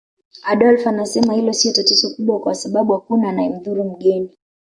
[0.43, 4.29] Adolf anasema hilo sio tatizo kubwa kwa sababu hakuna anayemdhuru mgeni